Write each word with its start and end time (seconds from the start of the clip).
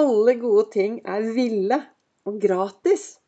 alle 0.00 0.34
gode 0.40 0.68
ting 0.72 1.00
er 1.04 1.24
ville 1.34 1.76
og 2.28 2.38
gratis. 2.42 3.18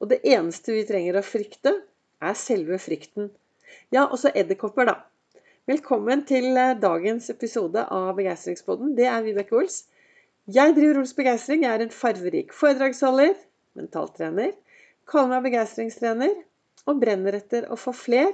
Og 0.00 0.10
det 0.10 0.20
eneste 0.26 0.74
vi 0.74 0.86
trenger 0.88 1.18
å 1.18 1.24
frykte, 1.24 1.72
er 2.20 2.38
selve 2.38 2.78
frykten. 2.80 3.30
Ja, 3.94 4.06
også 4.06 4.32
edderkopper, 4.34 4.88
da. 4.88 4.96
Velkommen 5.70 6.24
til 6.28 6.48
eh, 6.58 6.74
dagens 6.80 7.28
episode 7.32 7.84
av 7.92 8.12
Begeistringspodden. 8.18 8.94
Det 8.98 9.06
er 9.10 9.24
Vibeke 9.24 9.56
Ols. 9.58 9.84
Jeg 10.50 10.74
driver 10.76 11.02
Ols 11.02 11.14
Begeistring. 11.16 11.64
Jeg 11.66 11.74
er 11.74 11.86
en 11.86 11.94
farverik 11.94 12.54
foredragsholder, 12.54 13.34
mentaltrener, 13.78 14.54
kaller 15.10 15.36
meg 15.36 15.48
begeistringstrener 15.48 16.36
og 16.86 17.02
brenner 17.02 17.38
etter 17.38 17.66
å 17.70 17.78
få 17.78 17.94
fler 17.96 18.32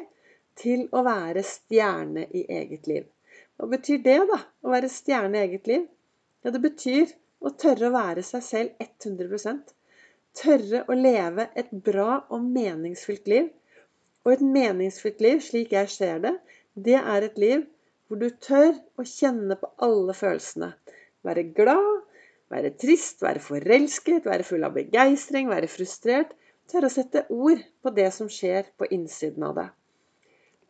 til 0.61 0.87
å 0.93 1.05
være 1.07 1.45
stjerne 1.47 2.27
i 2.33 2.45
eget 2.53 2.89
liv. 2.89 3.09
Hva 3.57 3.69
betyr 3.73 4.05
det, 4.05 4.21
da? 4.29 4.41
Å 4.65 4.73
være 4.73 4.93
stjerne 4.93 5.41
i 5.41 5.47
eget 5.49 5.69
liv? 5.71 5.89
Ja, 6.45 6.53
det 6.53 6.61
betyr 6.65 7.13
å 7.43 7.55
tørre 7.65 7.89
å 7.91 7.95
være 7.95 8.25
seg 8.27 8.45
selv 8.47 8.85
100% 8.87 9.73
Tørre 10.39 10.79
å 10.89 10.95
leve 10.97 11.45
et 11.61 11.73
bra 11.87 12.23
og 12.33 12.45
meningsfylt 12.55 13.27
liv. 13.29 13.51
Og 14.25 14.33
et 14.33 14.45
meningsfylt 14.55 15.21
liv, 15.21 15.43
slik 15.45 15.75
jeg 15.77 15.91
ser 15.93 16.23
det, 16.25 16.33
det 16.73 16.97
er 16.97 17.27
et 17.27 17.37
liv 17.43 17.67
hvor 18.09 18.21
du 18.21 18.31
tør 18.47 18.73
å 18.97 19.05
kjenne 19.09 19.59
på 19.61 19.69
alle 19.85 20.15
følelsene. 20.17 20.71
Være 21.27 21.45
glad, 21.59 22.01
være 22.53 22.73
trist, 22.81 23.21
være 23.25 23.45
forelsket, 23.45 24.25
være 24.29 24.47
full 24.49 24.65
av 24.65 24.79
begeistring, 24.79 25.53
være 25.53 25.69
frustrert. 25.69 26.33
Tørre 26.73 26.89
å 26.89 26.95
sette 26.95 27.27
ord 27.29 27.61
på 27.85 27.93
det 27.93 28.09
som 28.17 28.31
skjer 28.33 28.73
på 28.81 28.89
innsiden 28.97 29.45
av 29.51 29.59
deg. 29.59 29.71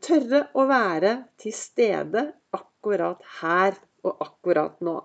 Tørre 0.03 0.47
å 0.59 0.67
være 0.67 1.15
til 1.39 1.55
stede 1.55 2.27
akkurat 2.59 3.23
her 3.39 3.79
og 4.03 4.27
akkurat 4.27 4.83
nå. 4.83 4.99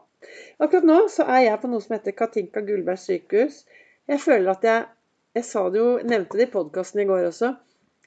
Akkurat 0.58 0.88
nå 0.90 0.98
så 1.14 1.26
er 1.30 1.44
jeg 1.46 1.62
på 1.62 1.70
noe 1.70 1.84
som 1.84 1.94
heter 1.94 2.16
Katinka 2.18 2.64
Gullberg 2.66 3.00
sykehus. 3.02 3.62
Jeg 4.10 4.24
føler 4.24 4.54
at 4.56 4.70
jeg 4.70 4.86
Jeg 5.38 5.46
sa 5.46 5.62
det 5.70 5.78
jo, 5.78 5.90
nevnte 6.02 6.40
det 6.40 6.48
i 6.48 6.50
podkasten 6.50 7.04
i 7.04 7.06
går 7.06 7.28
også. 7.28 7.52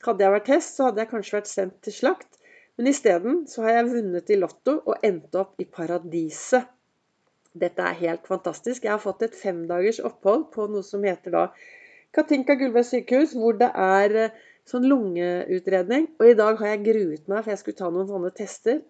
Hadde 0.03 0.25
jeg 0.25 0.33
vært 0.35 0.49
hest, 0.51 0.73
så 0.75 0.89
hadde 0.89 0.99
jeg 1.05 1.11
kanskje 1.13 1.37
vært 1.37 1.51
sendt 1.51 1.77
til 1.87 1.95
slakt. 1.95 2.41
Men 2.75 2.89
isteden 2.91 3.37
så 3.47 3.63
har 3.63 3.77
jeg 3.77 3.91
vunnet 3.93 4.33
i 4.35 4.39
Lotto 4.41 4.75
og 4.81 5.05
endt 5.07 5.39
opp 5.39 5.63
i 5.63 5.67
paradiset. 5.79 6.67
Dette 7.63 7.87
er 7.87 7.99
helt 8.01 8.27
fantastisk. 8.27 8.83
Jeg 8.83 8.97
har 8.97 9.03
fått 9.03 9.23
et 9.27 9.39
femdagers 9.39 10.01
opphold 10.11 10.49
på 10.55 10.67
noe 10.73 10.83
som 10.87 11.07
heter 11.07 11.37
da 11.37 11.45
Katinka 12.17 12.57
Gullberg 12.59 12.89
sykehus, 12.89 13.37
hvor 13.39 13.55
det 13.61 13.71
er 13.71 14.17
eh, 14.25 14.39
sånn 14.67 14.87
lungeutredning. 14.91 16.09
Og 16.19 16.33
i 16.33 16.39
dag 16.39 16.59
har 16.59 16.73
jeg 16.73 16.85
gruet 16.89 17.31
meg, 17.31 17.45
for 17.45 17.53
jeg 17.53 17.63
skulle 17.63 17.81
ta 17.85 17.91
noen 17.95 18.11
sånne 18.11 18.33
tester. 18.35 18.81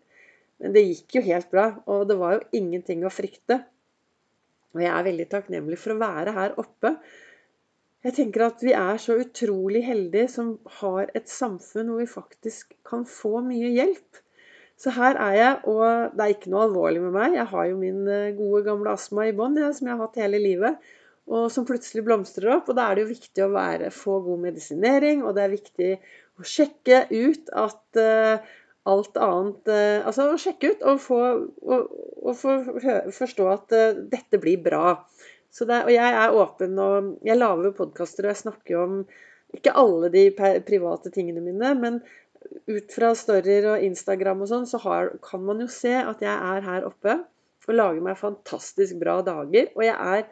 Men 0.60 0.76
det 0.76 0.84
gikk 0.84 1.18
jo 1.18 1.24
helt 1.24 1.50
bra, 1.52 1.70
og 1.88 2.06
det 2.10 2.18
var 2.20 2.36
jo 2.36 2.60
ingenting 2.60 3.04
å 3.06 3.12
frykte. 3.12 3.62
Og 4.74 4.84
jeg 4.84 4.92
er 4.92 5.06
veldig 5.06 5.26
takknemlig 5.32 5.78
for 5.80 5.94
å 5.94 6.00
være 6.00 6.34
her 6.36 6.56
oppe. 6.60 6.94
Jeg 8.04 8.16
tenker 8.16 8.46
at 8.46 8.62
vi 8.64 8.72
er 8.76 9.00
så 9.02 9.18
utrolig 9.20 9.82
heldige 9.84 10.28
som 10.32 10.54
har 10.80 11.10
et 11.16 11.28
samfunn 11.28 11.90
hvor 11.90 12.00
vi 12.00 12.08
faktisk 12.08 12.76
kan 12.88 13.02
få 13.08 13.42
mye 13.44 13.72
hjelp. 13.74 14.20
Så 14.80 14.94
her 14.96 15.18
er 15.20 15.34
jeg, 15.36 15.56
og 15.68 16.14
det 16.16 16.24
er 16.24 16.32
ikke 16.32 16.52
noe 16.52 16.64
alvorlig 16.70 17.02
med 17.04 17.12
meg. 17.12 17.36
Jeg 17.36 17.50
har 17.50 17.66
jo 17.68 17.76
min 17.76 18.06
eh, 18.08 18.30
gode, 18.38 18.62
gamle 18.64 18.94
astma 18.96 19.26
i 19.28 19.34
bånn, 19.36 19.58
som 19.76 19.90
jeg 19.90 19.92
har 19.92 20.06
hatt 20.06 20.16
hele 20.22 20.40
livet. 20.40 20.88
Og 21.28 21.50
som 21.52 21.66
plutselig 21.68 22.06
blomstrer 22.06 22.54
opp. 22.54 22.70
Og 22.72 22.78
da 22.78 22.86
er 22.86 22.96
det 22.96 23.04
jo 23.04 23.10
viktig 23.10 23.44
å 23.44 23.52
være, 23.52 23.92
få 23.92 24.16
god 24.24 24.46
medisinering, 24.46 25.20
og 25.20 25.36
det 25.36 25.44
er 25.44 25.52
viktig 25.52 25.90
å 26.40 26.48
sjekke 26.48 27.02
ut 27.12 27.52
at 27.52 28.00
uh, 28.00 28.56
alt 28.88 29.18
annet 29.20 29.68
eh, 29.68 30.06
Altså 30.06 30.30
å 30.30 30.38
sjekke 30.40 30.72
ut 30.72 30.84
og 30.88 31.00
få 31.04 31.18
og, 31.20 31.90
og 32.20 32.36
for, 32.38 32.70
forstå 33.12 33.48
at 33.52 33.74
uh, 33.76 33.98
dette 34.12 34.40
blir 34.40 34.60
bra. 34.64 34.94
Det, 35.50 35.80
og 35.82 35.90
jeg 35.90 36.16
er 36.22 36.36
åpen, 36.36 36.78
og 36.78 37.26
jeg 37.26 37.36
lager 37.36 37.68
jo 37.68 37.76
podkaster, 37.80 38.26
og 38.26 38.30
jeg 38.30 38.42
snakker 38.44 38.74
jo 38.76 38.82
om 38.84 38.98
ikke 39.56 39.74
alle 39.74 40.10
de 40.12 40.28
private 40.36 41.10
tingene 41.10 41.42
mine, 41.42 41.72
men 41.80 41.98
ut 42.70 42.94
fra 42.94 43.10
storyer 43.18 43.66
og 43.72 43.82
Instagram 43.84 44.44
og 44.44 44.50
sånn, 44.52 44.68
så 44.70 44.78
har, 44.84 45.10
kan 45.26 45.42
man 45.42 45.64
jo 45.64 45.66
se 45.72 45.90
at 45.98 46.22
jeg 46.22 46.30
er 46.30 46.62
her 46.68 46.86
oppe 46.86 47.18
og 47.70 47.76
lager 47.76 48.02
meg 48.04 48.18
fantastisk 48.18 48.98
bra 49.00 49.20
dager. 49.26 49.72
Og 49.76 49.84
jeg 49.86 49.96
er 49.96 50.28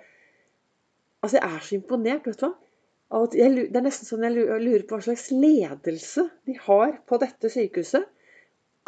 Altså, 1.18 1.40
jeg 1.40 1.50
er 1.50 1.62
så 1.66 1.72
imponert, 1.74 2.26
vet 2.28 2.38
du 2.38 2.44
hva. 2.46 2.52
Jeg, 3.34 3.62
det 3.72 3.78
er 3.80 3.82
nesten 3.82 4.06
sånn 4.06 4.22
jeg 4.22 4.36
lurer 4.62 4.84
på 4.86 4.94
hva 4.94 5.02
slags 5.02 5.32
ledelse 5.34 6.28
de 6.46 6.54
har 6.62 6.92
på 7.10 7.18
dette 7.18 7.50
sykehuset. 7.50 8.04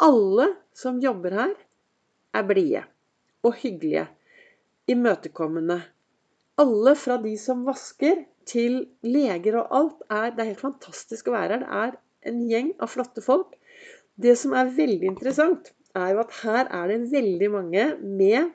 Alle 0.01 0.47
som 0.73 0.97
jobber 1.03 1.35
her, 1.37 1.53
er 2.33 2.45
blide 2.47 2.85
og 3.45 3.57
hyggelige, 3.61 4.07
imøtekommende. 4.89 5.81
Alle 6.61 6.93
fra 6.97 7.17
de 7.21 7.35
som 7.37 7.65
vasker, 7.67 8.23
til 8.49 8.87
leger 9.05 9.59
og 9.59 9.75
alt. 9.77 9.99
Er, 10.09 10.31
det 10.33 10.41
er 10.41 10.49
helt 10.51 10.63
fantastisk 10.63 11.29
å 11.29 11.35
være 11.35 11.59
her. 11.61 11.61
Det 11.61 12.31
er 12.31 12.31
en 12.31 12.41
gjeng 12.49 12.73
av 12.81 12.89
flotte 12.89 13.21
folk. 13.21 13.53
Det 14.21 14.33
som 14.37 14.55
er 14.57 14.73
veldig 14.73 15.11
interessant, 15.11 15.71
er 15.97 16.13
jo 16.15 16.21
at 16.23 16.35
her 16.41 16.69
er 16.71 16.91
det 16.91 16.99
veldig 17.11 17.49
mange 17.53 17.87
med 18.01 18.51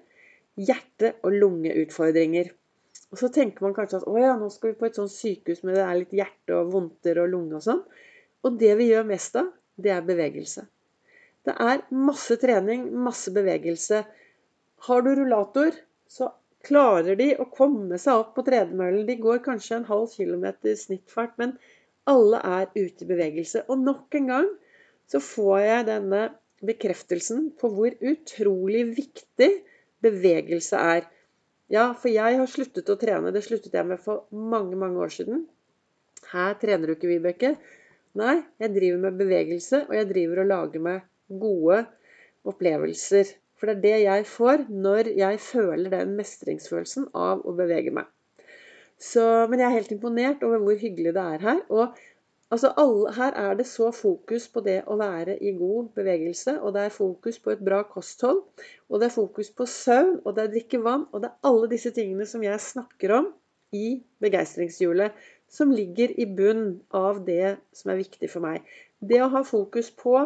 hjerte- 0.58 1.14
og 1.22 1.34
lungeutfordringer. 1.36 2.50
Og 3.12 3.20
så 3.20 3.30
tenker 3.32 3.62
man 3.62 3.74
kanskje 3.76 4.00
at 4.00 4.08
å 4.10 4.16
ja, 4.18 4.34
nå 4.38 4.48
skal 4.50 4.72
vi 4.72 4.80
på 4.80 4.88
et 4.88 4.98
sånt 4.98 5.12
sykehus 5.14 5.62
med 5.62 5.76
det 5.78 5.84
er 5.84 5.98
litt 6.00 6.14
hjerte 6.16 6.56
og 6.58 6.72
vondter 6.74 7.22
og 7.22 7.30
lunge 7.32 7.58
og 7.58 7.66
sånn. 7.66 7.84
Og 8.42 8.58
det 8.60 8.72
vi 8.80 8.90
gjør 8.90 9.06
mest 9.08 9.38
av, 9.38 9.52
det 9.78 9.92
er 9.94 10.06
bevegelse. 10.06 10.66
Det 11.46 11.54
er 11.62 11.84
masse 11.94 12.36
trening, 12.42 12.88
masse 13.06 13.30
bevegelse. 13.34 14.02
Har 14.88 15.02
du 15.06 15.12
rullator, 15.14 15.76
så 16.10 16.32
klarer 16.66 17.18
de 17.18 17.28
å 17.38 17.46
komme 17.54 17.98
seg 18.02 18.22
opp 18.22 18.32
på 18.36 18.44
tredemøllen. 18.48 19.06
De 19.06 19.18
går 19.22 19.44
kanskje 19.44 19.78
en 19.78 19.88
halv 19.90 20.10
kilometer 20.14 20.74
snittfart, 20.78 21.36
men 21.38 21.54
alle 22.10 22.40
er 22.42 22.66
ute 22.74 23.06
i 23.06 23.08
bevegelse. 23.08 23.62
Og 23.70 23.82
nok 23.86 24.18
en 24.18 24.30
gang 24.32 24.50
så 25.10 25.22
får 25.22 25.58
jeg 25.62 25.88
denne 25.92 26.22
bekreftelsen 26.66 27.50
på 27.60 27.70
hvor 27.76 27.94
utrolig 28.10 28.82
viktig 28.96 29.50
bevegelse 30.02 30.82
er. 30.96 31.06
Ja, 31.70 31.90
for 31.98 32.10
jeg 32.10 32.38
har 32.40 32.50
sluttet 32.50 32.90
å 32.90 32.98
trene. 32.98 33.32
Det 33.34 33.42
sluttet 33.46 33.74
jeg 33.74 33.86
med 33.86 34.02
for 34.02 34.26
mange, 34.30 34.78
mange 34.78 35.02
år 35.02 35.14
siden. 35.14 35.46
Her 36.32 36.58
trener 36.58 36.90
du 36.90 36.96
ikke, 36.96 37.10
Vibeke. 37.10 37.56
Nei, 38.18 38.40
jeg 38.62 38.74
driver 38.74 39.02
med 39.06 39.18
bevegelse, 39.20 39.84
og 39.86 39.94
jeg 39.94 40.08
driver 40.10 40.42
og 40.42 40.50
lager 40.50 40.82
meg 40.82 41.04
gode 41.28 41.84
opplevelser. 42.46 43.32
For 43.56 43.70
det 43.70 43.76
er 43.76 43.84
det 43.84 44.02
jeg 44.04 44.26
får 44.28 44.66
når 44.68 45.12
jeg 45.16 45.40
føler 45.40 45.92
den 45.92 46.12
mestringsfølelsen 46.18 47.08
av 47.16 47.44
å 47.46 47.54
bevege 47.56 47.94
meg. 47.94 48.08
Så, 48.96 49.22
men 49.48 49.60
jeg 49.60 49.68
er 49.68 49.76
helt 49.76 49.94
imponert 49.96 50.44
over 50.46 50.60
hvor 50.64 50.76
hyggelig 50.80 51.14
det 51.16 51.24
er 51.36 51.42
her. 51.44 51.62
Og 51.68 51.96
altså, 52.52 52.72
alle, 52.80 53.12
her 53.16 53.36
er 53.42 53.56
det 53.58 53.66
så 53.68 53.90
fokus 53.96 54.48
på 54.52 54.62
det 54.64 54.78
å 54.88 54.96
være 55.00 55.36
i 55.40 55.52
god 55.56 55.90
bevegelse. 55.96 56.58
Og 56.60 56.76
det 56.76 56.86
er 56.86 56.94
fokus 56.94 57.40
på 57.40 57.52
et 57.52 57.64
bra 57.64 57.82
kosthold. 57.88 58.42
Og 58.88 59.00
det 59.00 59.10
er 59.10 59.16
fokus 59.16 59.52
på 59.52 59.68
søvn, 59.68 60.20
og 60.24 60.36
det 60.36 60.44
er 60.44 60.54
drikke 60.54 60.82
vann. 60.84 61.08
Og 61.12 61.24
det 61.24 61.32
er 61.32 61.50
alle 61.50 61.72
disse 61.72 61.92
tingene 61.96 62.28
som 62.28 62.44
jeg 62.44 62.64
snakker 62.64 63.18
om 63.20 63.30
i 63.76 64.00
begeistringshjulet. 64.24 65.16
Som 65.52 65.72
ligger 65.76 66.12
i 66.16 66.26
bunn 66.26 66.80
av 66.96 67.22
det 67.28 67.56
som 67.76 67.92
er 67.92 68.00
viktig 68.00 68.32
for 68.32 68.44
meg. 68.44 68.64
Det 69.00 69.20
å 69.22 69.32
ha 69.32 69.44
fokus 69.46 69.92
på 69.92 70.18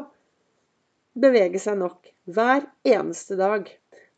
bevege 1.22 1.60
seg 1.62 1.78
nok 1.82 2.10
hver 2.36 2.66
eneste 2.96 3.38
dag. 3.40 3.68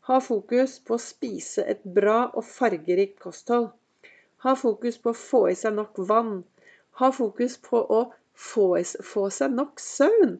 Ha 0.07 0.19
fokus 0.23 0.79
på 0.83 0.97
å 0.97 1.01
spise 1.01 1.63
et 1.73 1.83
bra 1.97 2.25
og 2.33 2.43
fargerikt 2.47 3.19
kosthold. 3.23 3.69
Ha 4.43 4.55
fokus 4.59 4.97
på 4.99 5.13
å 5.13 5.19
få 5.19 5.45
i 5.51 5.55
seg 5.55 5.77
nok 5.77 6.01
vann. 6.09 6.41
Ha 6.99 7.11
fokus 7.15 7.55
på 7.63 7.79
å 7.79 8.01
få, 8.33 8.67
få 9.13 9.29
seg 9.31 9.55
nok 9.55 9.79
søvn. 9.79 10.35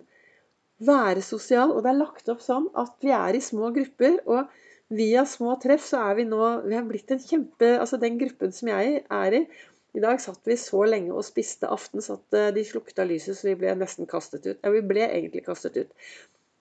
Være 0.84 1.24
sosial. 1.24 1.72
Og 1.72 1.86
det 1.86 1.94
er 1.94 2.02
lagt 2.02 2.32
opp 2.34 2.44
sånn 2.44 2.68
at 2.80 2.98
vi 3.06 3.14
er 3.16 3.38
i 3.38 3.44
små 3.44 3.72
grupper. 3.76 4.20
og 4.26 4.52
via 4.94 5.24
små 5.26 5.56
treff 5.64 5.86
så 5.88 6.02
er 6.10 6.18
vi 6.20 6.26
nå 6.28 6.42
Vi 6.68 6.76
har 6.76 6.84
blitt 6.86 7.12
en 7.16 7.22
kjempe 7.22 7.70
Altså 7.80 7.98
den 8.02 8.20
gruppen 8.20 8.52
som 8.54 8.70
jeg 8.70 9.00
er 9.02 9.38
i 9.40 9.42
I 9.96 10.04
dag 10.04 10.20
satt 10.22 10.44
vi 10.50 10.58
så 10.60 10.84
lenge 10.90 11.14
og 11.14 11.26
spiste 11.26 11.70
aften 11.72 12.04
så 12.04 12.18
at 12.20 12.38
eh, 12.38 12.52
de 12.54 12.64
slukta 12.66 13.06
lyset, 13.06 13.38
så 13.38 13.48
vi 13.48 13.56
ble 13.62 13.76
nesten 13.78 14.10
kastet 14.10 14.46
ut. 14.48 14.58
Ja, 14.58 14.72
vi 14.74 14.82
ble 14.90 15.04
egentlig 15.06 15.44
kastet 15.46 15.78
ut. 15.78 15.92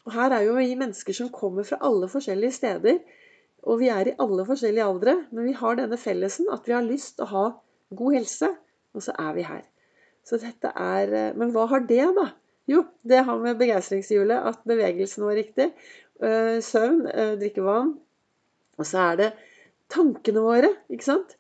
Og 0.07 0.15
her 0.17 0.35
er 0.35 0.47
jo 0.47 0.57
vi 0.59 0.75
mennesker 0.79 1.15
som 1.17 1.31
kommer 1.35 1.67
fra 1.67 1.79
alle 1.87 2.09
forskjellige 2.11 2.57
steder. 2.59 3.03
Og 3.63 3.79
vi 3.83 3.91
er 3.95 4.11
i 4.11 4.17
alle 4.23 4.47
forskjellige 4.47 4.87
aldre. 4.87 5.17
Men 5.31 5.47
vi 5.47 5.57
har 5.59 5.79
denne 5.79 5.99
fellesen 6.01 6.51
at 6.53 6.67
vi 6.67 6.75
har 6.75 6.87
lyst 6.87 7.17
til 7.19 7.29
å 7.29 7.33
ha 7.33 7.45
god 7.99 8.19
helse. 8.19 8.51
Og 8.93 9.05
så 9.07 9.15
er 9.19 9.37
vi 9.37 9.47
her. 9.47 9.63
Så 10.27 10.39
dette 10.43 10.71
er 10.79 11.13
eh, 11.19 11.35
Men 11.39 11.53
hva 11.55 11.67
har 11.71 11.85
det, 11.87 12.05
da? 12.19 12.29
Jo, 12.71 12.85
det 13.03 13.25
har 13.27 13.39
med 13.43 13.59
begeistringshjulet 13.59 14.49
at 14.53 14.63
bevegelsen 14.69 15.27
var 15.27 15.39
riktig. 15.39 15.71
Eh, 16.23 16.59
søvn, 16.63 17.07
eh, 17.11 17.35
drikke 17.41 17.65
vann. 17.67 17.97
Og 18.79 18.89
så 18.89 19.07
er 19.11 19.19
det 19.19 19.31
tankene 19.93 20.43
våre, 20.43 20.71
ikke 20.91 21.11
sant? 21.11 21.39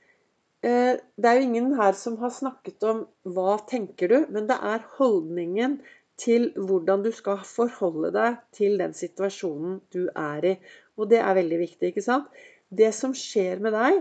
Det 0.62 1.26
er 1.26 1.38
jo 1.40 1.42
ingen 1.42 1.72
her 1.74 1.96
som 1.98 2.20
har 2.20 2.30
snakket 2.30 2.84
om 2.86 3.00
'hva 3.26 3.56
tenker 3.66 4.08
du', 4.08 4.28
men 4.30 4.46
det 4.46 4.54
er 4.62 4.84
holdningen 4.94 5.80
til 6.22 6.48
hvordan 6.54 7.02
du 7.04 7.10
skal 7.14 7.42
forholde 7.46 8.12
deg 8.14 8.40
til 8.54 8.78
den 8.80 8.94
situasjonen 8.96 9.80
du 9.94 10.06
er 10.14 10.48
i. 10.52 10.56
Og 10.98 11.10
det 11.10 11.20
er 11.22 11.38
veldig 11.38 11.58
viktig, 11.62 11.92
ikke 11.92 12.04
sant? 12.04 12.30
det 12.72 12.92
som 12.96 13.12
skjer 13.16 13.60
med 13.60 13.74
deg, 13.76 14.00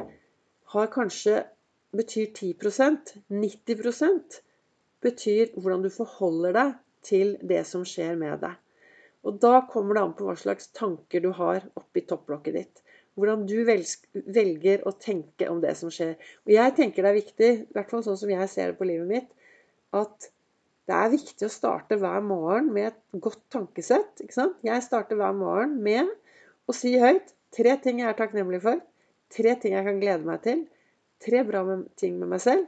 har 0.72 0.92
kanskje 0.94 1.42
betyr 1.98 2.30
10% 2.32 3.18
90% 3.28 4.38
betyr 5.04 5.52
hvordan 5.58 5.84
du 5.84 5.90
forholder 5.92 6.56
deg 6.56 6.78
til 7.04 7.34
det 7.52 7.66
som 7.68 7.84
skjer 7.88 8.16
med 8.22 8.40
deg. 8.46 8.56
Og 9.28 9.42
da 9.44 9.66
kommer 9.70 9.98
det 9.98 10.06
an 10.06 10.16
på 10.18 10.26
hva 10.26 10.38
slags 10.40 10.72
tanker 10.78 11.22
du 11.22 11.34
har 11.36 11.66
oppi 11.78 12.06
topplokket 12.08 12.58
ditt. 12.58 12.84
Hvordan 13.20 13.44
du 13.50 13.58
velger 13.68 14.86
å 14.88 14.96
tenke 14.96 15.50
om 15.52 15.60
det 15.62 15.76
som 15.78 15.92
skjer. 15.94 16.16
Og 16.48 16.54
jeg 16.56 16.76
tenker 16.78 17.04
det 17.04 17.12
er 17.12 17.20
viktig, 17.20 17.50
i 17.68 17.76
hvert 17.76 17.92
fall 17.92 18.06
sånn 18.06 18.18
som 18.22 18.32
jeg 18.32 18.48
ser 18.50 18.72
det 18.72 18.80
på 18.80 18.88
livet 18.88 19.10
mitt, 19.10 19.28
at 19.92 20.32
det 20.92 20.98
er 21.00 21.12
viktig 21.14 21.48
å 21.48 21.52
starte 21.52 21.96
hver 22.02 22.24
morgen 22.26 22.68
med 22.76 22.90
et 22.90 23.20
godt 23.24 23.40
tankesett. 23.54 24.20
Jeg 24.28 24.84
starter 24.84 25.16
hver 25.16 25.36
morgen 25.38 25.78
med 25.86 26.10
å 26.68 26.76
si 26.76 26.98
høyt 27.00 27.32
tre 27.56 27.78
ting 27.80 28.02
jeg 28.02 28.10
er 28.12 28.18
takknemlig 28.18 28.60
for. 28.66 28.82
Tre 29.32 29.54
ting 29.62 29.78
jeg 29.78 29.88
kan 29.88 30.02
glede 30.02 30.28
meg 30.28 30.42
til. 30.44 30.66
Tre 31.24 31.44
bra 31.48 31.62
ting 32.00 32.18
med 32.20 32.34
meg 32.34 32.44
selv. 32.44 32.68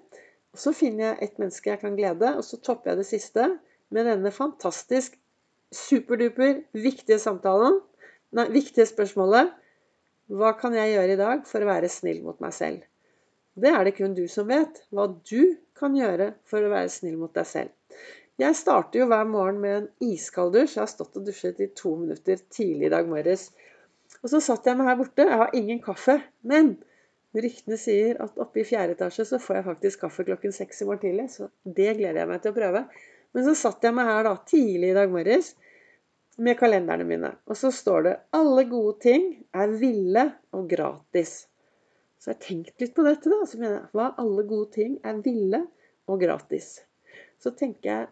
Og 0.56 0.62
så 0.62 0.72
finner 0.78 1.10
jeg 1.10 1.28
et 1.28 1.42
menneske 1.42 1.74
jeg 1.74 1.82
kan 1.82 1.98
glede, 1.98 2.32
og 2.38 2.46
så 2.48 2.62
topper 2.64 2.94
jeg 2.94 3.02
det 3.02 3.10
siste 3.10 3.50
med 3.94 4.08
denne 4.08 4.32
fantastisk 4.32 5.18
superduper 5.74 6.62
viktige 6.78 7.20
samtalen. 7.20 7.82
Nei, 8.38 8.48
viktige 8.56 8.88
spørsmålet. 8.88 9.52
Hva 10.32 10.56
kan 10.56 10.78
jeg 10.78 10.96
gjøre 10.96 11.18
i 11.18 11.20
dag 11.20 11.44
for 11.50 11.60
å 11.60 11.72
være 11.74 11.92
snill 11.92 12.24
mot 12.24 12.40
meg 12.40 12.56
selv? 12.56 12.88
Det 13.54 13.70
er 13.70 13.84
det 13.86 13.96
kun 13.98 14.16
du 14.18 14.26
som 14.32 14.50
vet. 14.50 14.82
Hva 14.90 15.08
du 15.14 15.56
kan 15.78 15.96
gjøre 15.98 16.32
for 16.50 16.64
å 16.64 16.72
være 16.74 16.92
snill 16.92 17.20
mot 17.22 17.34
deg 17.36 17.48
selv. 17.48 17.74
Jeg 18.42 18.58
starter 18.58 19.04
jo 19.04 19.10
hver 19.12 19.28
morgen 19.30 19.60
med 19.62 19.76
en 19.76 19.90
iskald 20.10 20.56
dusj. 20.56 20.78
Jeg 20.78 20.82
har 20.82 20.90
stått 20.90 21.20
og 21.20 21.28
dusjet 21.28 21.60
i 21.62 21.70
to 21.78 21.94
minutter 22.00 22.40
tidlig 22.50 22.90
i 22.90 22.94
dag 22.96 23.10
morges. 23.10 23.52
Og 24.24 24.32
så 24.32 24.42
satt 24.42 24.66
jeg 24.66 24.80
meg 24.80 24.90
her 24.90 24.98
borte. 24.98 25.28
Jeg 25.30 25.42
har 25.44 25.54
ingen 25.58 25.82
kaffe. 25.84 26.18
Men 26.50 26.74
ryktene 27.38 27.78
sier 27.78 28.18
at 28.26 28.42
oppe 28.42 28.64
i 28.64 28.66
fjerde 28.68 28.98
etasje 28.98 29.28
så 29.30 29.42
får 29.42 29.60
jeg 29.60 29.68
faktisk 29.70 30.06
kaffe 30.08 30.26
klokken 30.26 30.56
seks 30.56 30.82
i 30.82 30.90
morgen 30.90 31.04
tidlig. 31.06 31.30
Så 31.36 31.52
det 31.64 31.92
gleder 32.00 32.24
jeg 32.24 32.32
meg 32.34 32.42
til 32.42 32.56
å 32.56 32.58
prøve. 32.58 32.86
Men 33.34 33.48
så 33.48 33.56
satt 33.58 33.86
jeg 33.86 33.98
meg 33.98 34.10
her 34.10 34.26
da 34.26 34.34
tidlig 34.50 34.92
i 34.94 34.98
dag 34.98 35.14
morges 35.14 35.54
med 36.42 36.58
kalenderne 36.58 37.06
mine. 37.06 37.36
Og 37.46 37.58
så 37.58 37.70
står 37.70 38.06
det 38.08 38.20
'Alle 38.34 38.66
gode 38.66 39.00
ting 39.06 39.46
er 39.54 39.78
ville 39.78 40.32
og 40.52 40.70
gratis'. 40.70 41.44
Så 42.24 42.32
jeg 42.32 42.38
har 42.38 42.46
tenkt 42.46 42.80
litt 42.80 42.94
på 42.96 43.04
dette, 43.04 43.28
da. 43.28 43.44
Så 43.44 43.58
mener 43.60 43.82
jeg 43.82 43.98
hva 44.00 44.06
alle 44.22 44.46
gode 44.48 44.70
ting 44.78 44.96
er 45.04 45.18
ville 45.26 45.60
og 46.08 46.22
gratis. 46.24 46.78
Så 47.36 47.52
tenker 47.52 47.90
jeg 47.90 48.12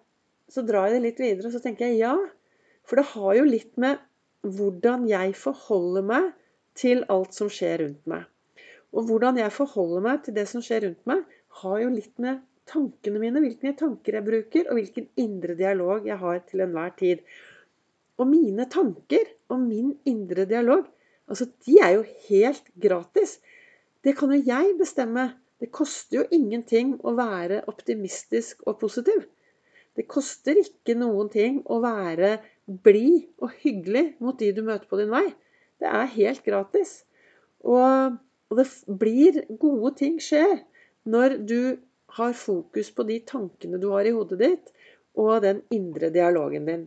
Så 0.52 0.66
drar 0.68 0.90
jeg 0.90 0.98
det 0.98 1.04
litt 1.06 1.20
videre, 1.24 1.48
og 1.48 1.54
så 1.56 1.62
tenker 1.64 1.88
jeg 1.88 2.02
ja. 2.02 2.16
For 2.84 3.00
det 3.00 3.06
har 3.14 3.38
jo 3.38 3.46
litt 3.48 3.78
med 3.80 4.02
hvordan 4.44 5.06
jeg 5.08 5.32
forholder 5.40 6.04
meg 6.04 6.26
til 6.76 7.06
alt 7.14 7.38
som 7.38 7.48
skjer 7.48 7.86
rundt 7.86 8.10
meg. 8.12 8.26
Og 8.92 9.08
hvordan 9.08 9.40
jeg 9.40 9.54
forholder 9.56 10.04
meg 10.04 10.26
til 10.26 10.36
det 10.36 10.44
som 10.52 10.64
skjer 10.66 10.84
rundt 10.90 11.08
meg, 11.08 11.24
har 11.62 11.78
jo 11.86 11.94
litt 11.94 12.20
med 12.20 12.42
tankene 12.68 13.22
mine, 13.22 13.40
hvilke 13.44 13.72
tanker 13.80 14.18
jeg 14.18 14.28
bruker, 14.28 14.68
og 14.68 14.82
hvilken 14.82 15.08
indre 15.24 15.56
dialog 15.60 16.12
jeg 16.12 16.20
har 16.20 16.44
til 16.50 16.66
enhver 16.66 16.92
tid. 17.00 17.24
Og 18.20 18.28
mine 18.28 18.68
tanker 18.76 19.32
og 19.52 19.64
min 19.64 19.94
indre 20.04 20.44
dialog, 20.50 20.84
altså 21.32 21.48
de 21.64 21.80
er 21.80 21.96
jo 21.96 22.04
helt 22.28 22.68
gratis. 22.76 23.40
Det 24.02 24.16
kan 24.18 24.34
jo 24.34 24.42
jeg 24.46 24.74
bestemme. 24.80 25.32
Det 25.62 25.70
koster 25.70 26.22
jo 26.22 26.24
ingenting 26.34 26.96
å 27.06 27.14
være 27.14 27.62
optimistisk 27.70 28.64
og 28.66 28.80
positiv. 28.82 29.28
Det 29.94 30.08
koster 30.10 30.58
ikke 30.58 30.96
noen 30.98 31.30
ting 31.30 31.60
å 31.70 31.78
være 31.84 32.38
blid 32.66 33.28
og 33.44 33.54
hyggelig 33.62 34.06
mot 34.24 34.40
de 34.40 34.50
du 34.56 34.64
møter 34.66 34.90
på 34.90 34.98
din 35.02 35.12
vei. 35.14 35.28
Det 35.82 35.90
er 35.90 36.14
helt 36.16 36.42
gratis. 36.46 37.04
Og, 37.62 38.18
og 38.50 38.58
det 38.58 38.68
blir 38.88 39.44
Gode 39.62 39.94
ting 40.00 40.18
skjer 40.24 40.64
når 41.12 41.38
du 41.50 41.62
har 42.18 42.34
fokus 42.38 42.90
på 42.96 43.06
de 43.08 43.20
tankene 43.28 43.80
du 43.82 43.92
har 43.94 44.08
i 44.08 44.16
hodet 44.16 44.40
ditt, 44.42 44.74
og 45.20 45.44
den 45.44 45.62
indre 45.76 46.10
dialogen 46.14 46.68
din. 46.68 46.84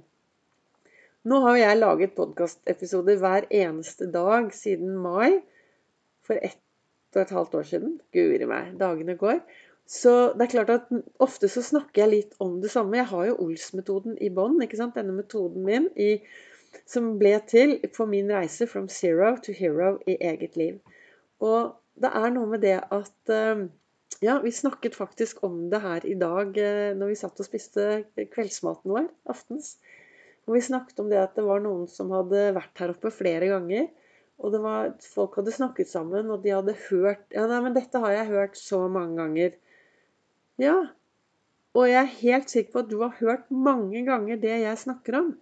Nå 1.25 1.41
har 1.47 1.57
jeg 1.61 1.79
laget 1.79 2.17
podkastepisoder 2.17 3.21
hver 3.21 3.47
eneste 3.53 4.11
dag 4.13 4.51
siden 4.53 4.97
mai. 5.01 5.41
For 6.25 6.41
ett 6.41 6.61
og 7.17 7.25
et 7.25 7.37
halvt 7.37 7.55
år 7.61 7.69
siden. 7.69 7.95
Guri 8.15 8.49
meg, 8.49 8.75
dagene 8.81 9.17
går. 9.21 9.41
Så 9.91 10.33
det 10.33 10.47
er 10.47 10.53
klart 10.55 10.73
at 10.73 10.93
ofte 11.21 11.49
så 11.53 11.61
snakker 11.65 12.05
jeg 12.05 12.13
litt 12.13 12.35
om 12.41 12.57
det 12.63 12.71
samme. 12.73 12.97
Jeg 12.97 13.11
har 13.11 13.29
jo 13.29 13.39
Ols-metoden 13.45 14.17
i 14.17 14.31
bånn. 14.33 14.57
Denne 14.61 15.13
metoden 15.13 15.65
min 15.67 15.91
i, 16.01 16.17
som 16.89 17.15
ble 17.21 17.37
til 17.49 17.77
på 17.95 18.07
min 18.09 18.33
reise 18.33 18.67
from 18.71 18.89
zero 18.89 19.35
to 19.45 19.53
hero 19.53 19.99
i 20.09 20.17
eget 20.17 20.57
liv. 20.57 20.81
Og 21.45 21.75
det 22.01 22.11
er 22.11 22.33
noe 22.35 22.49
med 22.51 22.65
det 22.65 22.79
at 22.83 23.33
eh, 23.33 23.67
Ja, 24.23 24.39
vi 24.41 24.53
snakket 24.55 24.95
faktisk 24.95 25.43
om 25.45 25.69
det 25.69 25.81
her 25.83 26.05
i 26.07 26.15
dag 26.17 26.57
eh, 26.57 26.95
når 26.97 27.11
vi 27.11 27.17
satt 27.19 27.41
og 27.43 27.47
spiste 27.49 28.05
kveldsmaten 28.33 28.93
vår, 28.95 29.09
aftens. 29.29 29.75
Og 30.47 30.55
vi 30.57 30.63
snakket 30.65 31.01
om 31.03 31.11
det 31.11 31.19
at 31.21 31.35
det 31.37 31.45
var 31.45 31.61
noen 31.65 31.89
som 31.91 32.13
hadde 32.15 32.53
vært 32.57 32.81
her 32.81 32.93
oppe 32.95 33.13
flere 33.13 33.51
ganger. 33.51 33.89
Og 34.43 34.51
det 34.53 34.61
var, 34.65 34.91
folk 35.15 35.39
hadde 35.39 35.55
snakket 35.55 35.91
sammen, 35.91 36.31
og 36.33 36.43
de 36.43 36.55
hadde 36.55 36.75
hørt 36.89 37.25
Ja, 37.35 37.47
nei, 37.51 37.61
men 37.65 37.77
dette 37.77 38.01
har 38.03 38.13
jeg 38.17 38.33
hørt 38.33 38.59
så 38.59 38.85
mange 38.91 39.17
ganger. 39.21 39.55
Ja. 40.63 40.77
Og 41.75 41.89
jeg 41.91 42.01
er 42.01 42.19
helt 42.21 42.51
sikker 42.51 42.75
på 42.75 42.83
at 42.85 42.91
du 42.91 43.01
har 43.03 43.17
hørt 43.21 43.49
mange 43.51 44.05
ganger 44.07 44.39
det 44.43 44.59
jeg 44.63 44.83
snakker 44.83 45.19
om. 45.21 45.33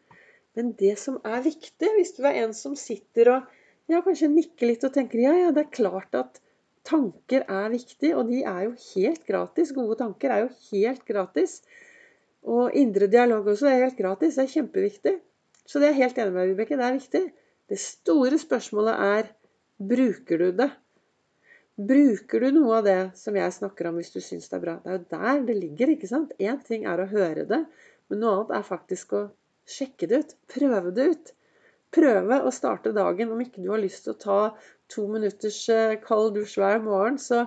Men 0.57 0.73
det 0.77 0.95
som 1.01 1.19
er 1.25 1.45
viktig, 1.45 1.91
hvis 1.97 2.15
du 2.17 2.23
er 2.29 2.43
en 2.45 2.55
som 2.57 2.77
sitter 2.77 3.33
og 3.33 3.51
ja, 3.91 4.01
kanskje 4.05 4.31
nikker 4.33 4.69
litt 4.69 4.85
og 4.87 4.95
tenker 4.95 5.21
ja, 5.21 5.33
ja, 5.37 5.51
det 5.53 5.67
er 5.67 5.75
klart 5.75 6.17
at 6.17 6.41
tanker 6.87 7.45
er 7.51 7.69
viktig, 7.73 8.13
og 8.17 8.31
de 8.31 8.43
er 8.49 8.67
jo 8.67 8.73
helt 8.93 9.25
gratis. 9.29 9.73
Gode 9.77 9.99
tanker 10.01 10.35
er 10.35 10.45
jo 10.45 10.51
helt 10.71 11.05
gratis. 11.09 11.61
Og 12.43 12.75
indre 12.75 13.07
dialog 13.11 13.53
også 13.53 13.69
er 13.71 13.85
helt 13.85 13.99
gratis. 13.99 14.37
Det 14.37 14.47
er 14.47 14.55
kjempeviktig. 14.57 15.15
Så 15.67 15.79
det 15.79 15.89
er 15.89 15.95
jeg 15.95 16.03
helt 16.03 16.19
enig 16.25 16.35
med 16.35 16.51
Vibeke. 16.51 16.79
Det 16.79 16.87
er 16.89 16.97
viktig. 16.97 17.23
Det 17.71 17.79
store 17.81 18.39
spørsmålet 18.41 19.05
er 19.07 19.29
bruker 19.93 20.43
du 20.43 20.49
det? 20.59 20.71
Bruker 21.93 22.45
du 22.45 22.59
noe 22.59 22.81
av 22.81 22.89
det 22.89 22.99
som 23.19 23.37
jeg 23.39 23.55
snakker 23.55 23.89
om, 23.89 24.01
hvis 24.01 24.13
du 24.13 24.21
syns 24.21 24.51
det 24.51 24.59
er 24.59 24.65
bra? 24.65 24.75
Det 24.83 24.93
er 24.93 24.99
jo 24.99 25.07
der 25.15 25.47
det 25.49 25.57
ligger. 25.61 25.95
ikke 25.95 26.11
sant? 26.11 26.35
Én 26.39 26.61
ting 26.67 26.85
er 26.89 27.01
å 27.01 27.09
høre 27.11 27.47
det, 27.49 27.63
men 28.11 28.21
noe 28.21 28.35
annet 28.35 28.53
er 28.59 28.69
faktisk 28.69 29.17
å 29.17 29.23
sjekke 29.69 30.11
det 30.11 30.21
ut. 30.25 30.37
Prøve 30.53 30.93
det 30.95 31.09
ut. 31.15 31.33
Prøve 31.93 32.43
å 32.45 32.53
starte 32.53 32.93
dagen. 32.97 33.33
Om 33.33 33.41
ikke 33.45 33.65
du 33.65 33.73
har 33.73 33.81
lyst 33.81 34.05
til 34.05 34.15
å 34.15 34.21
ta 34.27 34.39
to 34.93 35.07
minutters 35.09 35.65
eh, 35.73 35.99
kald 36.05 36.37
dusj 36.37 36.59
hver 36.61 36.85
morgen, 36.85 37.19
så 37.21 37.47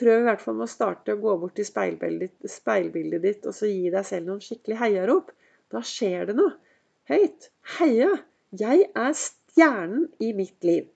Prøv 0.00 0.22
i 0.22 0.24
hvert 0.24 0.40
fall 0.40 0.56
med 0.56 0.64
å 0.64 0.70
starte 0.70 1.12
å 1.12 1.20
gå 1.20 1.32
bort 1.42 1.58
til 1.58 1.66
speilbildet 1.68 2.48
speilbildet 2.48 3.24
ditt 3.26 3.46
og 3.48 3.52
så 3.56 3.68
gi 3.68 3.90
deg 3.92 4.06
selv 4.08 4.30
noen 4.30 4.42
skikkelig 4.44 4.78
heiarop. 4.80 5.32
Da 5.72 5.82
skjer 5.84 6.30
det 6.30 6.36
noe. 6.38 6.54
Høyt. 7.10 7.50
Heia! 7.76 8.08
Jeg 8.56 8.86
er 8.88 9.12
stjernen 9.50 10.08
i 10.22 10.32
mitt 10.36 10.64
liv. 10.66 10.88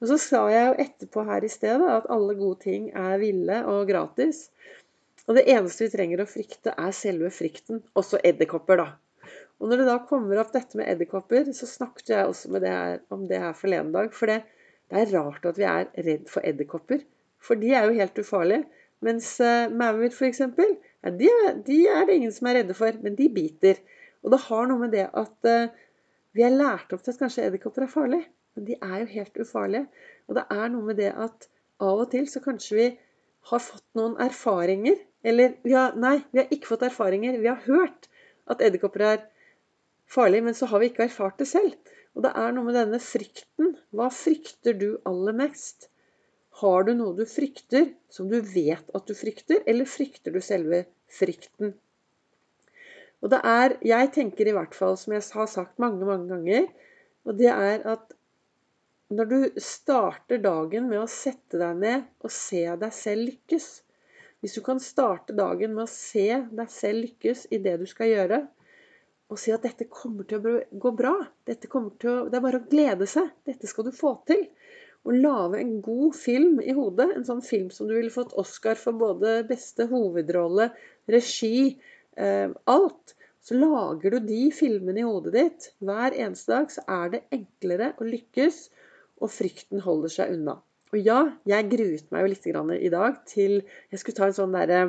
Og 0.00 0.10
så 0.10 0.18
sa 0.20 0.42
jeg 0.52 0.68
jo 0.68 0.76
etterpå 0.84 1.24
her 1.24 1.44
i 1.44 1.50
stedet 1.52 1.88
at 1.88 2.08
alle 2.12 2.36
gode 2.36 2.60
ting 2.66 2.90
er 2.92 3.16
ville 3.22 3.62
og 3.72 3.88
gratis. 3.88 4.46
Og 5.26 5.38
det 5.38 5.46
eneste 5.50 5.86
vi 5.86 5.92
trenger 5.94 6.22
å 6.22 6.28
frykte, 6.28 6.74
er 6.76 6.92
selve 6.94 7.32
frykten. 7.34 7.80
Også 7.98 8.20
edderkopper, 8.22 8.82
da. 8.82 9.32
Og 9.56 9.70
når 9.70 9.80
det 9.80 9.88
da 9.88 9.96
kommer 10.06 10.38
opp 10.42 10.52
dette 10.54 10.78
med 10.78 10.88
edderkopper, 10.92 11.48
så 11.56 11.66
snakket 11.68 12.12
jeg 12.12 12.28
også 12.28 12.60
det 12.60 12.70
her, 12.70 13.00
om 13.14 13.24
det 13.30 13.40
her 13.42 13.56
forleden 13.56 13.94
dag. 13.94 14.12
For 14.14 14.30
det, 14.30 14.42
det 14.92 15.00
er 15.00 15.14
rart 15.16 15.48
at 15.48 15.58
vi 15.58 15.66
er 15.66 15.88
redd 16.06 16.28
for 16.30 16.46
edderkopper. 16.46 17.02
For 17.42 17.58
de 17.58 17.72
er 17.72 17.88
jo 17.88 17.96
helt 17.96 18.20
ufarlige. 18.20 18.66
Mens 19.04 19.32
uh, 19.44 19.72
maur, 19.72 20.04
f.eks., 20.12 20.44
ja, 20.44 21.10
de, 21.12 21.32
de, 21.66 21.80
er 21.88 22.06
det 22.06 22.20
ingen 22.20 22.32
som 22.34 22.48
er 22.50 22.60
redde 22.60 22.76
for, 22.76 22.96
men 23.02 23.16
de 23.18 23.28
biter. 23.32 23.80
Og 24.24 24.32
det 24.34 24.44
har 24.46 24.68
noe 24.68 24.84
med 24.84 24.94
det 24.94 25.08
at 25.08 25.50
uh, 25.50 25.82
vi 26.36 26.44
er 26.44 26.54
lært 26.54 26.92
opp 26.92 27.04
til 27.04 27.14
at 27.14 27.20
kanskje 27.22 27.46
edderkopper 27.48 27.86
er 27.86 27.92
farlig. 27.92 28.22
Men 28.56 28.68
de 28.68 28.76
er 28.76 29.02
jo 29.02 29.08
helt 29.12 29.40
ufarlige. 29.42 29.86
Og 30.28 30.38
det 30.38 30.44
er 30.52 30.68
noe 30.72 30.88
med 30.88 31.00
det 31.00 31.12
at 31.12 31.48
av 31.82 32.02
og 32.04 32.10
til 32.12 32.28
så 32.30 32.40
kanskje 32.44 32.78
vi 32.78 32.86
har 33.50 33.62
fått 33.62 33.86
noen 33.98 34.16
erfaringer. 34.22 35.00
Eller 35.26 35.56
vi 35.64 35.74
har, 35.76 35.96
nei, 36.00 36.18
vi 36.32 36.42
har 36.42 36.52
ikke 36.54 36.72
fått 36.72 36.86
erfaringer. 36.88 37.38
Vi 37.42 37.50
har 37.50 37.64
hørt 37.66 38.08
at 38.52 38.62
edderkopper 38.64 39.04
er 39.10 39.26
farlig, 40.08 40.42
men 40.46 40.56
så 40.56 40.68
har 40.70 40.82
vi 40.82 40.90
ikke 40.92 41.06
erfart 41.08 41.40
det 41.42 41.48
selv. 41.50 41.76
Og 42.16 42.24
det 42.24 42.32
er 42.40 42.54
noe 42.56 42.68
med 42.68 42.78
denne 42.78 43.00
frykten. 43.02 43.74
Hva 43.92 44.08
frykter 44.14 44.76
du 44.80 44.88
aller 45.08 45.36
mest? 45.36 45.90
Har 46.62 46.86
du 46.86 46.94
noe 46.96 47.12
du 47.18 47.26
frykter, 47.28 47.90
som 48.08 48.30
du 48.32 48.38
vet 48.40 48.94
at 48.96 49.08
du 49.08 49.12
frykter, 49.16 49.60
eller 49.68 49.88
frykter 49.88 50.32
du 50.32 50.40
selve 50.40 50.86
frykten? 51.12 51.74
Og 53.24 53.32
det 53.32 53.40
er 53.44 53.76
Jeg 53.86 54.12
tenker 54.14 54.48
i 54.48 54.54
hvert 54.56 54.74
fall, 54.76 54.96
som 55.00 55.14
jeg 55.16 55.24
har 55.32 55.48
sagt 55.50 55.78
mange, 55.82 56.04
mange 56.04 56.28
ganger, 56.34 56.68
og 57.26 57.38
det 57.38 57.50
er 57.50 57.82
at 57.96 58.12
når 59.08 59.28
du 59.30 59.60
starter 59.62 60.40
dagen 60.42 60.88
med 60.90 60.98
å 60.98 61.10
sette 61.10 61.60
deg 61.60 61.78
ned 61.78 62.06
og 62.26 62.32
se 62.34 62.64
deg 62.80 62.94
selv 62.94 63.28
lykkes 63.28 63.68
Hvis 64.42 64.56
du 64.58 64.62
kan 64.66 64.80
starte 64.82 65.34
dagen 65.36 65.76
med 65.76 65.84
å 65.84 65.90
se 65.90 66.26
deg 66.50 66.70
selv 66.70 67.04
lykkes 67.04 67.46
i 67.54 67.60
det 67.62 67.76
du 67.80 67.86
skal 67.88 68.10
gjøre, 68.10 68.40
og 69.32 69.40
si 69.40 69.52
at 69.54 69.64
dette 69.66 69.88
kommer 69.90 70.26
til 70.28 70.38
å 70.38 70.56
gå 70.70 70.92
bra. 70.94 71.14
Dette 71.48 71.70
å, 71.70 71.86
det 72.28 72.36
er 72.36 72.44
bare 72.44 72.60
å 72.60 72.66
glede 72.70 73.08
seg. 73.10 73.32
Dette 73.48 73.66
skal 73.70 73.88
du 73.88 73.94
få 73.94 74.12
til. 74.28 74.44
å 75.06 75.14
lage 75.14 75.58
en 75.62 75.80
god 75.82 76.14
film 76.18 76.60
i 76.60 76.74
hodet. 76.74 77.08
En 77.14 77.26
sånn 77.26 77.42
film 77.42 77.70
som 77.74 77.86
du 77.88 77.94
ville 77.94 78.10
fått 78.10 78.34
Oscar 78.38 78.78
for 78.78 78.94
både 78.98 79.40
beste 79.46 79.86
hovedrolle, 79.90 80.72
regi, 81.10 81.78
alt. 82.16 83.14
Så 83.46 83.54
lager 83.54 84.16
du 84.16 84.18
de 84.26 84.48
filmene 84.50 85.02
i 85.02 85.06
hodet 85.06 85.32
ditt 85.36 85.66
hver 85.84 86.16
eneste 86.16 86.50
dag, 86.50 86.70
så 86.72 86.82
er 86.90 87.12
det 87.12 87.24
enklere 87.34 87.92
å 88.00 88.06
lykkes, 88.08 88.56
og 89.22 89.30
frykten 89.30 89.84
holder 89.84 90.12
seg 90.12 90.32
unna. 90.34 90.56
Og 90.94 90.98
ja, 91.02 91.20
jeg 91.48 91.68
gruet 91.70 92.10
meg 92.14 92.24
jo 92.24 92.32
litt 92.32 92.46
i 92.48 92.90
dag 92.92 93.18
til 93.26 93.60
Jeg 93.90 94.00
skulle 94.00 94.18
ta 94.18 94.26
en 94.28 94.36
sånn 94.36 94.54
derre 94.54 94.80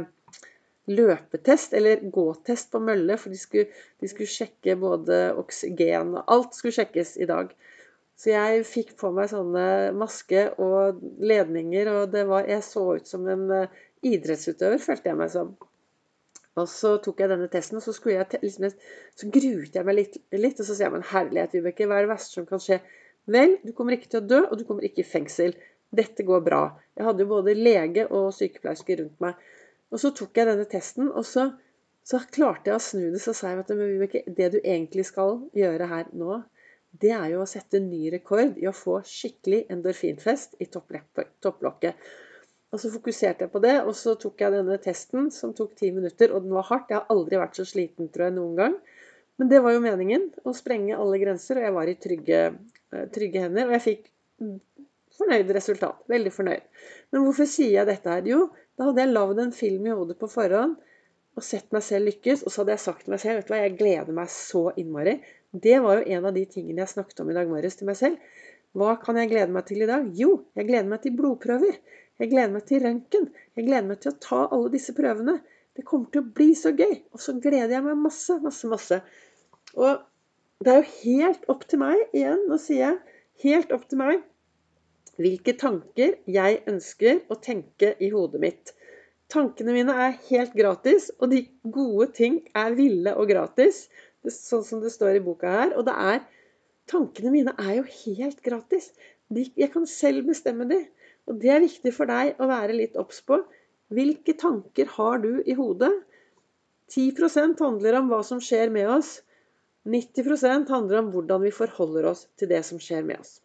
løpetest, 0.88 1.74
eller 1.75 2.03
gåtest 2.13 2.72
på 2.72 2.79
mølle, 2.79 3.17
for 3.19 3.34
de 3.34 3.39
skulle, 3.39 3.67
de 4.00 4.10
skulle 4.10 4.31
sjekke 4.31 4.77
både 4.79 5.22
oksygen 5.38 6.15
og 6.15 6.34
Alt 6.36 6.55
skulle 6.55 6.77
sjekkes 6.77 7.17
i 7.19 7.27
dag. 7.29 7.51
Så 8.17 8.31
jeg 8.31 8.63
fikk 8.65 8.96
på 8.98 9.12
meg 9.13 9.29
sånne 9.29 9.93
maske 9.98 10.48
og 10.63 11.01
ledninger, 11.22 11.91
og 11.91 12.15
var 12.31 12.48
Jeg 12.50 12.63
så 12.65 12.86
ut 12.98 13.10
som 13.10 13.27
en 13.29 13.50
eh, 13.53 13.81
idrettsutøver, 14.01 14.81
følte 14.81 15.12
jeg 15.12 15.19
meg 15.19 15.34
som. 15.34 15.53
Og 16.58 16.70
så 16.72 16.96
tok 17.04 17.22
jeg 17.22 17.32
denne 17.32 17.50
testen, 17.54 17.78
og 17.80 17.86
så, 17.86 17.94
jeg, 18.10 18.28
liksom, 18.42 18.70
så 19.20 19.30
gruet 19.34 19.76
jeg 19.78 19.86
meg 19.88 19.98
litt, 20.00 20.18
litt, 20.34 20.60
Og 20.60 20.66
så 20.66 20.74
sier 20.74 20.88
jeg 20.88 20.96
men 20.96 21.06
herlighet, 21.12 21.54
Vibeke, 21.54 21.86
hva 21.90 22.00
er 22.00 22.08
det 22.08 22.14
verste 22.16 22.40
som 22.40 22.48
kan 22.50 22.64
skje? 22.64 22.80
Vel, 23.30 23.58
du 23.64 23.74
kommer 23.78 23.98
ikke 23.98 24.10
til 24.14 24.22
å 24.24 24.28
dø, 24.28 24.42
og 24.48 24.58
du 24.58 24.66
kommer 24.66 24.88
ikke 24.88 25.04
i 25.04 25.08
fengsel. 25.08 25.54
Dette 25.98 26.26
går 26.28 26.44
bra. 26.44 26.64
Jeg 26.98 27.08
hadde 27.08 27.24
jo 27.24 27.32
både 27.32 27.56
lege 27.56 28.08
og 28.08 28.32
sykepleierske 28.36 29.00
rundt 29.02 29.24
meg. 29.24 29.40
Og 29.92 30.02
så 30.02 30.12
tok 30.16 30.40
jeg 30.40 30.50
denne 30.50 30.68
testen, 30.72 31.12
og 31.12 31.28
så, 31.28 31.50
så 32.08 32.22
klarte 32.32 32.72
jeg 32.72 32.80
å 32.80 32.84
snu 32.84 33.06
det. 33.14 33.22
Så 33.24 33.36
sa 33.38 33.54
jeg 33.54 33.64
at 33.64 33.74
Vibeke, 33.78 34.24
det 34.28 34.52
du 34.56 34.60
egentlig 34.64 35.08
skal 35.12 35.42
gjøre 35.56 35.92
her 35.92 36.12
nå, 36.18 36.42
det 36.98 37.12
er 37.14 37.34
jo 37.34 37.44
å 37.44 37.50
sette 37.50 37.82
ny 37.84 38.08
rekord 38.14 38.58
i 38.58 38.68
å 38.70 38.76
få 38.76 39.02
skikkelig 39.06 39.66
endorfinfest 39.74 40.58
i 40.64 40.70
topplokket. 40.72 42.08
Og 42.75 42.81
så 42.81 42.91
fokuserte 42.91 43.45
jeg 43.45 43.51
på 43.53 43.62
det, 43.63 43.75
og 43.88 43.93
så 43.95 44.17
tok 44.19 44.41
jeg 44.43 44.51
denne 44.57 44.75
testen, 44.83 45.29
som 45.31 45.53
tok 45.55 45.75
ti 45.79 45.91
minutter. 45.95 46.33
Og 46.36 46.43
den 46.43 46.55
var 46.55 46.67
hardt. 46.67 46.89
Jeg 46.91 47.00
har 47.00 47.13
aldri 47.13 47.39
vært 47.39 47.59
så 47.59 47.63
sliten, 47.67 48.09
tror 48.12 48.27
jeg, 48.27 48.36
noen 48.36 48.57
gang. 48.59 48.75
Men 49.39 49.51
det 49.51 49.62
var 49.63 49.75
jo 49.75 49.83
meningen. 49.86 50.27
Å 50.43 50.53
sprenge 50.57 50.97
alle 50.97 51.21
grenser. 51.21 51.62
Og 51.62 51.67
jeg 51.67 51.75
var 51.77 51.91
i 51.91 51.95
trygge, 52.07 52.41
eh, 52.91 53.05
trygge 53.15 53.45
hender. 53.45 53.69
Og 53.69 53.77
jeg 53.77 53.86
fikk 53.86 54.09
fornøyd 55.17 55.53
resultat. 55.55 56.03
Veldig 56.12 56.33
fornøyd. 56.33 56.67
Men 57.13 57.24
hvorfor 57.24 57.47
sier 57.50 57.79
jeg 57.79 57.89
dette 57.89 58.12
her? 58.12 58.27
Jo, 58.27 58.50
da 58.77 58.89
hadde 58.89 59.03
jeg 59.03 59.13
lagd 59.13 59.39
en 59.41 59.55
film 59.55 59.88
i 59.88 59.95
hodet 59.95 60.19
på 60.19 60.29
forhånd 60.31 60.75
og 61.38 61.45
sett 61.45 61.71
meg 61.75 61.86
selv 61.86 62.09
lykkes. 62.09 62.43
Og 62.43 62.51
så 62.51 62.62
hadde 62.62 62.75
jeg 62.75 62.83
sagt 62.83 63.05
til 63.05 63.13
meg 63.13 63.21
selv 63.24 63.39
vet 63.39 63.47
du 63.47 63.53
hva, 63.53 63.62
jeg 63.63 63.77
gleder 63.79 64.17
meg 64.19 64.33
så 64.33 64.63
innmari. 64.75 65.17
Det 65.53 65.77
var 65.86 66.01
jo 66.01 66.17
en 66.17 66.27
av 66.29 66.36
de 66.36 66.43
tingene 66.50 66.83
jeg 66.83 66.93
snakket 66.95 67.24
om 67.24 67.31
i 67.31 67.38
dag 67.38 67.50
morges 67.50 67.79
til 67.79 67.89
meg 67.89 68.00
selv. 68.00 68.36
Hva 68.77 68.97
kan 69.01 69.17
jeg 69.17 69.31
glede 69.31 69.53
meg 69.53 69.65
til 69.69 69.81
i 69.81 69.89
dag? 69.89 70.09
Jo, 70.17 70.41
jeg 70.57 70.67
gleder 70.67 70.89
meg 70.91 71.01
til 71.05 71.15
blodprøver. 71.17 71.77
Jeg 72.17 72.31
gleder 72.31 72.53
meg 72.53 72.65
til 72.69 72.83
røntgen. 72.83 73.27
Jeg 73.57 73.67
gleder 73.67 73.88
meg 73.89 74.01
til 74.01 74.13
å 74.13 74.19
ta 74.24 74.43
alle 74.47 74.71
disse 74.74 74.95
prøvene. 74.97 75.38
Det 75.77 75.86
kommer 75.86 76.09
til 76.13 76.24
å 76.24 76.31
bli 76.39 76.53
så 76.57 76.71
gøy. 76.74 76.95
Og 77.13 77.21
så 77.21 77.36
gleder 77.41 77.75
jeg 77.75 77.86
meg 77.86 78.00
masse, 78.01 78.39
masse, 78.41 78.69
masse. 78.71 79.01
Og 79.77 80.01
det 80.65 80.74
er 80.74 80.81
jo 80.81 80.95
helt 81.03 81.45
opp 81.53 81.67
til 81.69 81.83
meg, 81.83 82.01
igjen, 82.17 82.47
nå 82.50 82.57
sier 82.62 82.81
jeg 82.81 82.97
helt 83.43 83.75
opp 83.75 83.86
til 83.89 84.01
meg 84.01 84.25
hvilke 85.17 85.53
tanker 85.57 86.15
jeg 86.29 86.59
ønsker 86.69 87.24
å 87.33 87.38
tenke 87.41 87.95
i 88.05 88.09
hodet 88.13 88.41
mitt. 88.41 88.74
Tankene 89.33 89.74
mine 89.74 89.93
er 89.97 90.17
helt 90.29 90.53
gratis, 90.55 91.09
og 91.17 91.31
de 91.33 91.41
gode 91.74 92.12
ting 92.17 92.39
er 92.57 92.75
ville 92.77 93.13
og 93.17 93.29
gratis. 93.31 93.88
Sånn 94.27 94.65
som 94.65 94.81
det 94.83 94.93
står 94.93 95.17
i 95.17 95.24
boka 95.25 95.50
her. 95.51 95.74
Og 95.77 95.88
det 95.88 95.95
er 95.97 96.21
Tankene 96.88 97.33
mine 97.33 97.51
er 97.59 97.81
jo 97.81 97.83
helt 98.05 98.38
gratis. 98.45 98.93
Jeg 99.36 99.67
kan 99.74 99.83
selv 99.91 100.29
bestemme 100.29 100.63
de. 100.69 100.77
Og 101.27 101.39
det 101.41 101.51
er 101.53 101.63
viktig 101.63 101.93
for 101.96 102.10
deg 102.10 102.39
å 102.39 102.48
være 102.50 102.75
litt 102.75 102.98
obs 103.00 103.19
på. 103.27 103.41
Hvilke 103.93 104.36
tanker 104.39 104.89
har 104.98 105.19
du 105.24 105.41
i 105.43 105.55
hodet? 105.57 105.91
10% 106.91 107.60
handler 107.63 108.00
om 108.00 108.12
hva 108.12 108.22
som 108.24 108.39
skjer 108.43 108.72
med 108.72 108.88
oss. 108.91 109.17
90% 109.88 110.72
handler 110.72 111.01
om 111.01 111.12
hvordan 111.13 111.43
vi 111.43 111.51
forholder 111.55 112.10
oss 112.12 112.25
til 112.39 112.51
det 112.51 112.63
som 112.67 112.79
skjer 112.84 113.03
med 113.07 113.19
oss. 113.24 113.38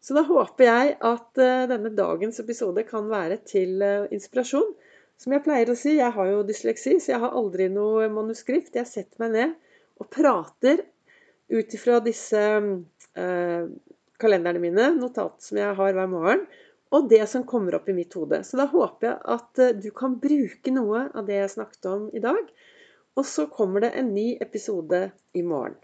Så 0.00 0.14
da 0.16 0.22
håper 0.26 0.64
jeg 0.64 0.94
at 0.96 1.40
uh, 1.42 1.66
denne 1.70 1.92
dagens 1.94 2.40
episode 2.42 2.86
kan 2.88 3.10
være 3.10 3.40
til 3.46 3.82
uh, 3.84 4.08
inspirasjon. 4.14 4.70
Som 5.20 5.34
jeg 5.36 5.44
pleier 5.44 5.68
å 5.68 5.76
si, 5.76 5.98
jeg 5.98 6.14
har 6.16 6.30
jo 6.30 6.46
dysleksi, 6.48 6.96
så 6.96 7.12
jeg 7.12 7.22
har 7.22 7.36
aldri 7.36 7.66
noe 7.70 8.06
manuskript. 8.10 8.72
Jeg 8.78 8.88
setter 8.88 9.20
meg 9.20 9.34
ned 9.34 9.52
og 10.00 10.08
prater 10.08 10.80
ut 11.52 11.74
ifra 11.76 11.98
disse 12.00 12.40
eh, 12.40 13.64
kalenderne 14.22 14.62
mine, 14.62 14.86
notat 14.96 15.42
som 15.44 15.58
jeg 15.60 15.76
har 15.76 15.96
hver 15.98 16.08
morgen 16.08 16.46
og 16.90 17.08
det 17.10 17.22
som 17.30 17.46
kommer 17.46 17.76
opp 17.78 17.88
i 17.88 17.94
mitt 17.94 18.14
hode. 18.18 18.42
Så 18.44 18.58
da 18.58 18.66
håper 18.70 19.08
jeg 19.08 19.18
at 19.36 19.62
eh, 19.62 19.76
du 19.78 19.90
kan 19.94 20.18
bruke 20.22 20.74
noe 20.74 21.06
av 21.14 21.28
det 21.28 21.38
jeg 21.38 21.54
snakket 21.54 21.90
om 21.90 22.08
i 22.14 22.22
dag. 22.22 22.50
Og 23.18 23.26
så 23.26 23.46
kommer 23.50 23.84
det 23.84 23.92
en 23.98 24.12
ny 24.14 24.32
episode 24.42 25.08
i 25.36 25.42
morgen. 25.46 25.76